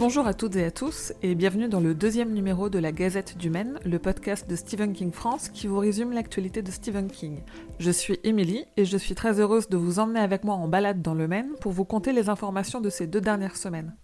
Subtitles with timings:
[0.00, 3.36] Bonjour à toutes et à tous et bienvenue dans le deuxième numéro de la Gazette
[3.36, 7.40] du Maine, le podcast de Stephen King France qui vous résume l'actualité de Stephen King.
[7.78, 11.02] Je suis Émilie et je suis très heureuse de vous emmener avec moi en balade
[11.02, 13.94] dans le Maine pour vous conter les informations de ces deux dernières semaines.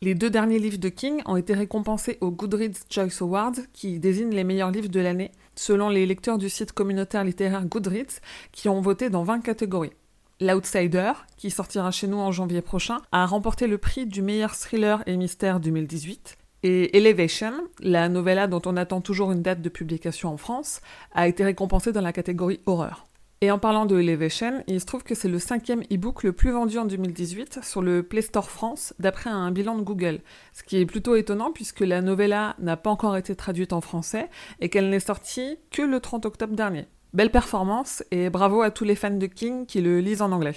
[0.00, 4.34] Les deux derniers livres de King ont été récompensés au Goodreads Choice Awards, qui désignent
[4.34, 8.80] les meilleurs livres de l'année, selon les lecteurs du site communautaire littéraire Goodreads, qui ont
[8.80, 9.92] voté dans 20 catégories.
[10.40, 15.02] L'Outsider, qui sortira chez nous en janvier prochain, a remporté le prix du meilleur thriller
[15.06, 16.38] et mystère 2018.
[16.62, 20.80] Et Elevation, la novella dont on attend toujours une date de publication en France,
[21.12, 23.08] a été récompensée dans la catégorie horreur.
[23.40, 26.52] Et en parlant de Elevation, il se trouve que c'est le cinquième e-book le plus
[26.52, 30.20] vendu en 2018 sur le Play Store France, d'après un bilan de Google.
[30.52, 34.28] Ce qui est plutôt étonnant puisque la novella n'a pas encore été traduite en français
[34.60, 36.86] et qu'elle n'est sortie que le 30 octobre dernier.
[37.14, 40.54] Belle performance et bravo à tous les fans de King qui le lisent en anglais.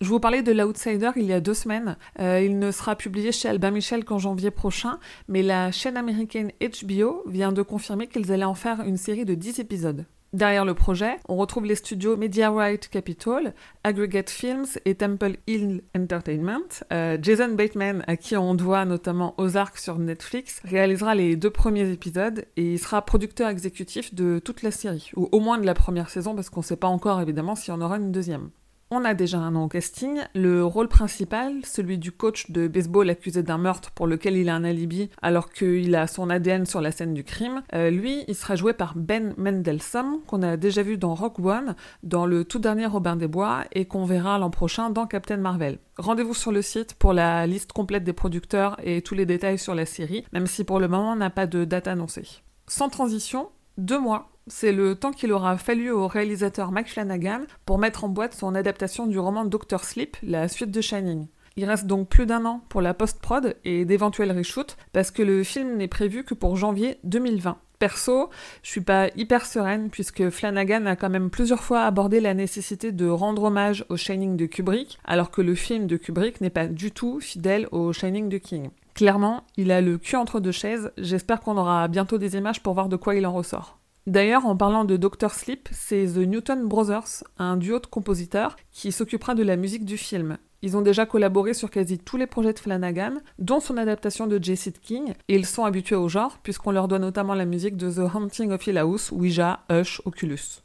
[0.00, 1.98] Je vous parlais de l'Outsider il y a deux semaines.
[2.20, 6.52] Euh, il ne sera publié chez Albin Michel qu'en janvier prochain, mais la chaîne américaine
[6.58, 10.06] HBO vient de confirmer qu'ils allaient en faire une série de 10 épisodes.
[10.34, 13.54] Derrière le projet, on retrouve les studios Media Right Capital,
[13.84, 16.82] Aggregate Films et Temple Hill Entertainment.
[16.92, 21.88] Euh, Jason Bateman, à qui on doit notamment Ozark sur Netflix, réalisera les deux premiers
[21.88, 25.74] épisodes et il sera producteur exécutif de toute la série, ou au moins de la
[25.74, 28.50] première saison parce qu'on ne sait pas encore évidemment s'il y en aura une deuxième.
[28.90, 30.20] On a déjà un nom au casting.
[30.34, 34.54] Le rôle principal, celui du coach de baseball accusé d'un meurtre pour lequel il a
[34.54, 38.34] un alibi alors qu'il a son ADN sur la scène du crime, euh, lui, il
[38.34, 42.58] sera joué par Ben Mendelsohn, qu'on a déjà vu dans Rock One, dans le tout
[42.58, 45.78] dernier Robin des Bois et qu'on verra l'an prochain dans Captain Marvel.
[45.96, 49.74] Rendez-vous sur le site pour la liste complète des producteurs et tous les détails sur
[49.74, 52.42] la série, même si pour le moment on n'a pas de date annoncée.
[52.66, 57.78] Sans transition, deux mois c'est le temps qu'il aura fallu au réalisateur Mike Flanagan pour
[57.78, 61.26] mettre en boîte son adaptation du roman Doctor Sleep, la suite de Shining.
[61.56, 65.44] Il reste donc plus d'un an pour la post-prod et d'éventuels reshoots parce que le
[65.44, 67.58] film n'est prévu que pour janvier 2020.
[67.78, 68.30] Perso,
[68.62, 72.92] je suis pas hyper sereine puisque Flanagan a quand même plusieurs fois abordé la nécessité
[72.92, 76.66] de rendre hommage au Shining de Kubrick alors que le film de Kubrick n'est pas
[76.66, 78.70] du tout fidèle au Shining de King.
[78.94, 82.74] Clairement, il a le cul entre deux chaises, j'espère qu'on aura bientôt des images pour
[82.74, 83.78] voir de quoi il en ressort.
[84.06, 85.30] D'ailleurs, en parlant de Dr.
[85.30, 89.96] Sleep, c'est The Newton Brothers, un duo de compositeurs, qui s'occupera de la musique du
[89.96, 90.36] film.
[90.60, 94.42] Ils ont déjà collaboré sur quasi tous les projets de Flanagan, dont son adaptation de
[94.42, 94.72] J.C.
[94.72, 98.14] King, et ils sont habitués au genre, puisqu'on leur doit notamment la musique de The
[98.14, 100.60] Haunting of Hill House, Ouija, Hush, Oculus.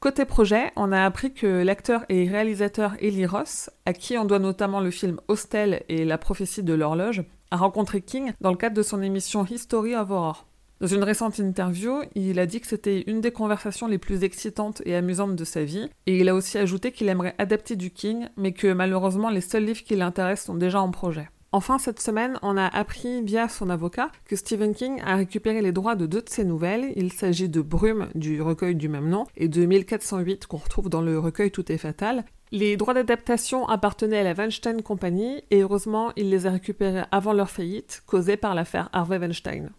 [0.00, 4.38] Côté projet, on a appris que l'acteur et réalisateur Eli Ross, à qui on doit
[4.38, 8.76] notamment le film Hostel et La prophétie de l'horloge, a rencontré King dans le cadre
[8.76, 10.47] de son émission History of Horror.
[10.80, 14.80] Dans une récente interview, il a dit que c'était une des conversations les plus excitantes
[14.84, 18.28] et amusantes de sa vie, et il a aussi ajouté qu'il aimerait adapter du King,
[18.36, 21.30] mais que malheureusement les seuls livres qui l'intéressent sont déjà en projet.
[21.50, 25.72] Enfin, cette semaine, on a appris via son avocat que Stephen King a récupéré les
[25.72, 26.92] droits de deux de ses nouvelles.
[26.94, 31.00] Il s'agit de Brume du recueil du même nom et de 1408 qu'on retrouve dans
[31.00, 32.24] le recueil Tout est fatal.
[32.52, 37.32] Les droits d'adaptation appartenaient à la Weinstein Company et heureusement, il les a récupérés avant
[37.32, 39.70] leur faillite, causée par l'affaire Harvey Weinstein.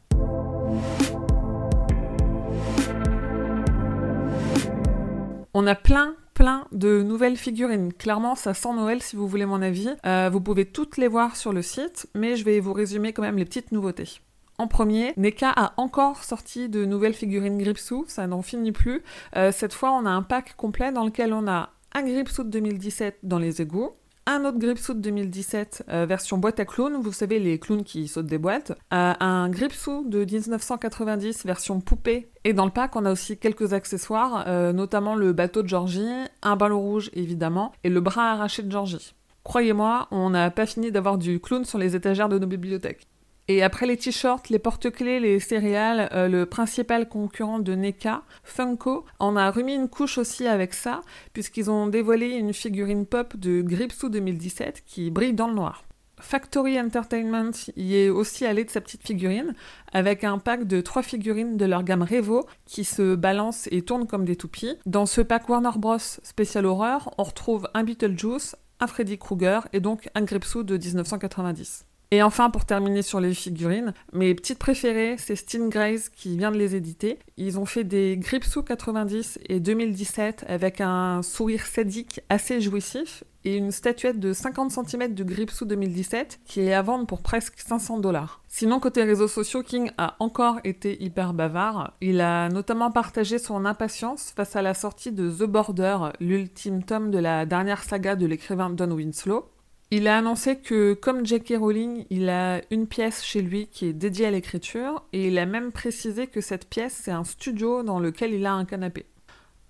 [5.54, 7.92] On a plein plein de nouvelles figurines.
[7.92, 9.90] Clairement, ça sent Noël si vous voulez mon avis.
[10.06, 13.24] Euh, vous pouvez toutes les voir sur le site, mais je vais vous résumer quand
[13.24, 14.22] même les petites nouveautés.
[14.58, 19.04] En premier, NECA a encore sorti de nouvelles figurines Gripsou, ça n'en finit plus.
[19.36, 22.50] Euh, cette fois, on a un pack complet dans lequel on a un Gripsou de
[22.50, 23.92] 2017 dans les égouts,
[24.30, 28.28] un autre Gripsuit 2017 euh, version boîte à clowns, vous savez les clowns qui sautent
[28.28, 33.12] des boîtes, euh, un Gripsuit de 1990 version poupée et dans le pack on a
[33.12, 36.08] aussi quelques accessoires, euh, notamment le bateau de Georgie,
[36.44, 39.16] un ballon rouge évidemment et le bras arraché de Georgie.
[39.44, 43.08] Croyez-moi, on n'a pas fini d'avoir du clown sur les étagères de nos bibliothèques.
[43.50, 49.06] Et après les t-shirts, les porte-clés, les céréales, euh, le principal concurrent de NECA, Funko,
[49.18, 51.02] en a remis une couche aussi avec ça,
[51.34, 55.84] puisqu'ils ont dévoilé une figurine pop de Gripsou 2017 qui brille dans le noir.
[56.20, 59.56] Factory Entertainment y est aussi allé de sa petite figurine,
[59.94, 64.06] avec un pack de trois figurines de leur gamme Revo qui se balancent et tournent
[64.06, 64.78] comme des toupies.
[64.86, 65.98] Dans ce pack Warner Bros.
[65.98, 71.89] Spécial Horreur, on retrouve un Beetlejuice, un Freddy Krueger et donc un Gripsou de 1990.
[72.12, 75.38] Et enfin, pour terminer sur les figurines, mes petites préférées, c'est
[75.70, 77.20] Grace qui vient de les éditer.
[77.38, 83.56] Ils ont fait des Gripsou 90 et 2017 avec un sourire sadique assez jouissif et
[83.56, 88.00] une statuette de 50 cm de Gripsou 2017 qui est à vendre pour presque 500
[88.00, 88.42] dollars.
[88.48, 91.94] Sinon, côté réseaux sociaux, King a encore été hyper bavard.
[92.02, 97.12] Il a notamment partagé son impatience face à la sortie de The Border, l'ultime tome
[97.12, 99.46] de la dernière saga de l'écrivain Don Winslow.
[99.92, 101.56] Il a annoncé que, comme J.K.
[101.58, 105.48] Rowling, il a une pièce chez lui qui est dédiée à l'écriture, et il a
[105.48, 109.08] même précisé que cette pièce, c'est un studio dans lequel il a un canapé.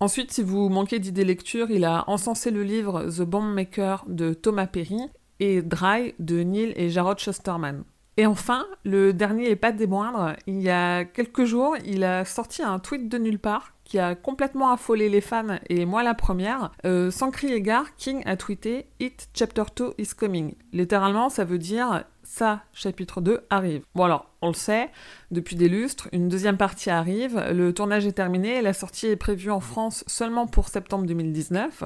[0.01, 4.33] Ensuite, si vous manquez d'idées lecture, il a encensé le livre The Bomb Maker de
[4.33, 4.99] Thomas Perry
[5.39, 7.85] et Dry de Neil et Jarrod Shusterman.
[8.17, 12.25] Et enfin, le dernier et pas des moindres, il y a quelques jours, il a
[12.25, 16.13] sorti un tweet de nulle part qui a complètement affolé les fans, et moi la
[16.13, 16.71] première.
[16.85, 20.53] Euh, sans crier gare, King a tweeté It Chapter 2 is coming.
[20.71, 23.83] Littéralement, ça veut dire ça, chapitre 2, arrive.
[23.95, 24.89] Bon alors, on le sait,
[25.31, 29.51] depuis des lustres, une deuxième partie arrive, le tournage est terminé la sortie est prévue
[29.51, 31.83] en France seulement pour septembre 2019.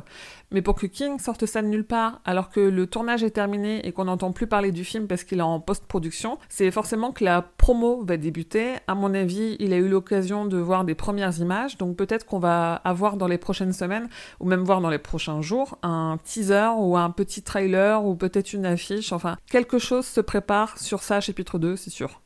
[0.52, 3.86] Mais pour que King sorte ça de nulle part, alors que le tournage est terminé
[3.86, 7.24] et qu'on n'entend plus parler du film parce qu'il est en post-production, c'est forcément que
[7.24, 8.74] la promo va débuter.
[8.88, 12.40] À mon avis, il a eu l'occasion de voir des premières images, donc peut-être qu'on
[12.40, 14.10] va avoir dans les prochaines semaines,
[14.40, 18.54] ou même voir dans les prochains jours, un teaser ou un petit trailer ou peut-être
[18.54, 22.23] une affiche, enfin quelque chose se prépare sur ça, chapitre 2, c'est sûr.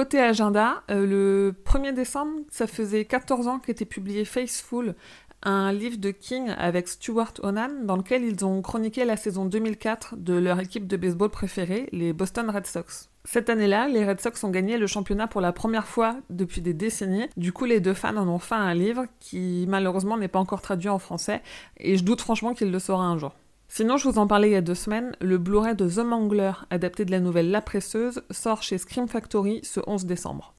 [0.00, 4.94] Côté agenda, euh, le 1er décembre, ça faisait 14 ans qu'était publié Faceful,
[5.42, 10.16] un livre de King avec Stuart Onan, dans lequel ils ont chroniqué la saison 2004
[10.16, 13.10] de leur équipe de baseball préférée, les Boston Red Sox.
[13.26, 16.72] Cette année-là, les Red Sox ont gagné le championnat pour la première fois depuis des
[16.72, 17.28] décennies.
[17.36, 20.62] Du coup, les deux fans en ont fait un livre qui malheureusement n'est pas encore
[20.62, 21.42] traduit en français,
[21.76, 23.34] et je doute franchement qu'il le sera un jour.
[23.72, 26.50] Sinon, je vous en parlais il y a deux semaines, le Blu-ray de The Mangler,
[26.70, 30.56] adapté de la nouvelle La Presseuse, sort chez Scream Factory ce 11 décembre.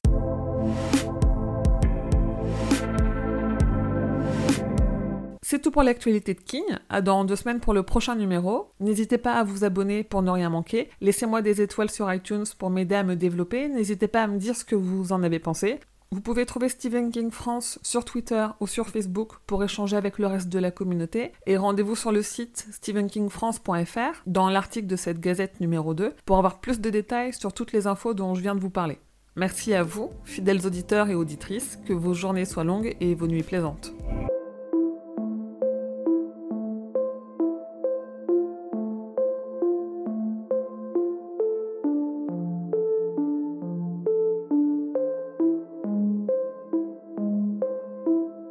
[5.42, 6.64] C'est tout pour l'actualité de King.
[6.88, 8.70] À dans deux semaines pour le prochain numéro.
[8.80, 10.88] N'hésitez pas à vous abonner pour ne rien manquer.
[11.02, 13.68] Laissez-moi des étoiles sur iTunes pour m'aider à me développer.
[13.68, 15.80] N'hésitez pas à me dire ce que vous en avez pensé.
[16.12, 20.26] Vous pouvez trouver Stephen King France sur Twitter ou sur Facebook pour échanger avec le
[20.26, 21.32] reste de la communauté.
[21.46, 26.60] Et rendez-vous sur le site stephenkingfrance.fr dans l'article de cette gazette numéro 2 pour avoir
[26.60, 28.98] plus de détails sur toutes les infos dont je viens de vous parler.
[29.36, 33.42] Merci à vous, fidèles auditeurs et auditrices, que vos journées soient longues et vos nuits
[33.42, 33.94] plaisantes.